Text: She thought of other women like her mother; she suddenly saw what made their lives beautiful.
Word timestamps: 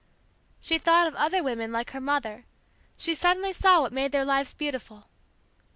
She 0.59 0.79
thought 0.79 1.05
of 1.05 1.13
other 1.13 1.43
women 1.43 1.71
like 1.71 1.91
her 1.91 2.01
mother; 2.01 2.45
she 2.97 3.13
suddenly 3.13 3.53
saw 3.53 3.81
what 3.81 3.93
made 3.93 4.11
their 4.11 4.25
lives 4.25 4.51
beautiful. 4.51 5.05